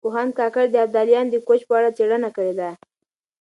[0.07, 2.69] پوهاند کاکړ د ابدالیانو د کوچ په اړه څېړنه کړې ده.